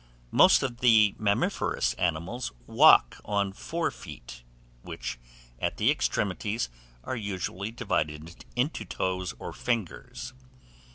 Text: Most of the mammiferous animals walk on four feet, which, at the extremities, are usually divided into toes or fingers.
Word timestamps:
Most 0.31 0.63
of 0.63 0.79
the 0.79 1.13
mammiferous 1.19 1.93
animals 1.99 2.51
walk 2.65 3.21
on 3.23 3.53
four 3.53 3.91
feet, 3.91 4.41
which, 4.81 5.19
at 5.59 5.77
the 5.77 5.91
extremities, 5.91 6.69
are 7.03 7.15
usually 7.15 7.69
divided 7.69 8.43
into 8.55 8.83
toes 8.83 9.35
or 9.37 9.53
fingers. 9.53 10.33